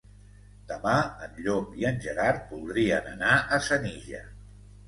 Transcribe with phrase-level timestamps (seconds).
[0.71, 0.93] Demà
[1.25, 4.27] en Llop i en Gerard voldrien anar a Senija.